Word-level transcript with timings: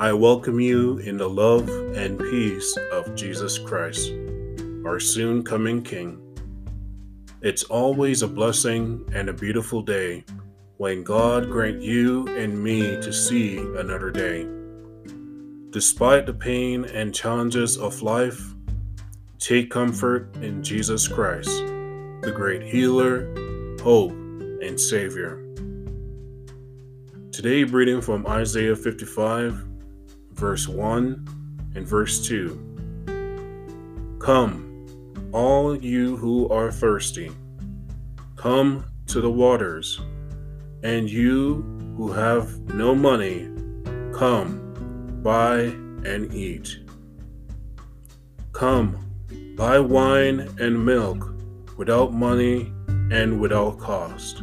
I 0.00 0.12
welcome 0.12 0.60
you 0.60 0.98
in 0.98 1.16
the 1.16 1.28
love 1.28 1.68
and 1.96 2.20
peace 2.20 2.78
of 2.92 3.16
Jesus 3.16 3.58
Christ, 3.58 4.12
our 4.86 5.00
soon 5.00 5.42
coming 5.42 5.82
King. 5.82 6.22
It's 7.42 7.64
always 7.64 8.22
a 8.22 8.28
blessing 8.28 9.04
and 9.12 9.28
a 9.28 9.32
beautiful 9.32 9.82
day 9.82 10.24
when 10.76 11.02
God 11.02 11.50
grant 11.50 11.82
you 11.82 12.28
and 12.28 12.62
me 12.62 12.82
to 13.00 13.12
see 13.12 13.58
another 13.58 14.12
day. 14.12 14.46
Despite 15.70 16.26
the 16.26 16.34
pain 16.34 16.84
and 16.84 17.12
challenges 17.12 17.76
of 17.76 18.00
life, 18.00 18.54
take 19.40 19.68
comfort 19.68 20.32
in 20.36 20.62
Jesus 20.62 21.08
Christ, 21.08 21.50
the 22.22 22.32
great 22.32 22.62
healer, 22.62 23.34
hope, 23.82 24.12
and 24.12 24.80
Savior. 24.80 25.44
Today, 27.32 27.64
reading 27.64 28.00
from 28.00 28.28
Isaiah 28.28 28.76
55, 28.76 29.64
verse 30.38 30.68
1 30.68 31.72
and 31.74 31.86
verse 31.86 32.24
2. 32.26 34.16
Come, 34.20 34.86
all 35.32 35.76
you 35.76 36.16
who 36.16 36.48
are 36.48 36.70
thirsty, 36.70 37.32
come 38.36 38.84
to 39.08 39.20
the 39.20 39.30
waters, 39.30 40.00
and 40.84 41.10
you 41.10 41.64
who 41.96 42.12
have 42.12 42.56
no 42.72 42.94
money, 42.94 43.50
come 44.14 45.20
buy 45.22 45.58
and 46.04 46.32
eat. 46.32 46.78
Come, 48.52 49.10
buy 49.56 49.80
wine 49.80 50.48
and 50.60 50.86
milk 50.86 51.34
without 51.76 52.12
money 52.12 52.72
and 53.10 53.40
without 53.40 53.80
cost. 53.80 54.42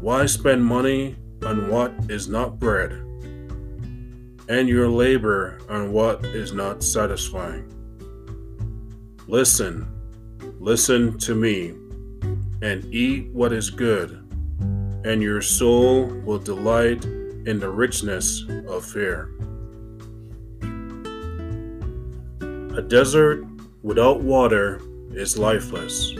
Why 0.00 0.26
spend 0.26 0.64
money 0.64 1.16
on 1.44 1.68
what 1.68 1.92
is 2.08 2.28
not 2.28 2.58
bread, 2.60 3.04
and 4.50 4.68
your 4.68 4.88
labor 4.88 5.60
on 5.68 5.92
what 5.92 6.24
is 6.26 6.52
not 6.52 6.82
satisfying? 6.82 7.64
Listen, 9.28 9.86
listen 10.58 11.16
to 11.18 11.36
me, 11.36 11.68
and 12.60 12.84
eat 12.92 13.28
what 13.28 13.52
is 13.52 13.70
good, 13.70 14.10
and 15.04 15.22
your 15.22 15.40
soul 15.40 16.06
will 16.24 16.40
delight 16.40 17.04
in 17.04 17.60
the 17.60 17.68
richness 17.68 18.44
of 18.66 18.84
fare. 18.84 19.28
A 22.76 22.82
desert 22.82 23.46
without 23.82 24.20
water 24.20 24.80
is 25.12 25.38
lifeless. 25.38 26.12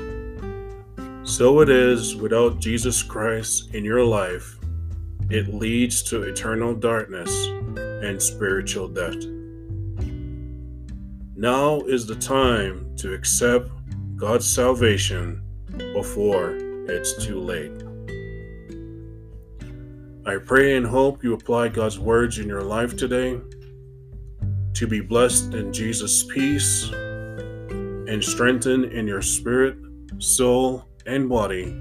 So 1.24 1.62
it 1.62 1.68
is 1.68 2.14
without 2.14 2.60
Jesus 2.60 3.02
Christ 3.02 3.74
in 3.74 3.84
your 3.84 4.04
life, 4.04 4.56
it 5.30 5.52
leads 5.52 6.00
to 6.04 6.22
eternal 6.22 6.76
darkness 6.76 7.48
and 8.02 8.20
spiritual 8.20 8.88
death. 8.88 9.24
Now 11.36 11.80
is 11.80 12.06
the 12.06 12.16
time 12.16 12.94
to 12.96 13.14
accept 13.14 13.70
God's 14.16 14.46
salvation 14.46 15.42
before 15.94 16.56
it's 16.88 17.24
too 17.24 17.40
late. 17.40 17.72
I 20.26 20.36
pray 20.36 20.76
and 20.76 20.86
hope 20.86 21.24
you 21.24 21.32
apply 21.32 21.68
God's 21.68 21.98
words 21.98 22.38
in 22.38 22.46
your 22.46 22.62
life 22.62 22.96
today 22.96 23.40
to 24.74 24.86
be 24.86 25.00
blessed 25.00 25.54
in 25.54 25.72
Jesus' 25.72 26.24
peace 26.24 26.90
and 26.90 28.22
strengthened 28.22 28.86
in 28.92 29.06
your 29.06 29.22
spirit, 29.22 29.76
soul, 30.18 30.84
and 31.06 31.28
body 31.28 31.72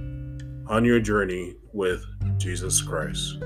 on 0.67 0.85
your 0.85 0.99
journey 0.99 1.55
with 1.73 2.05
Jesus 2.37 2.81
Christ. 2.81 3.37